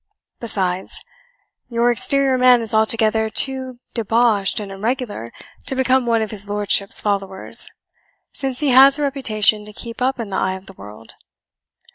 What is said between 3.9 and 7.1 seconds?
deboshed and irregular to become one of his lordship's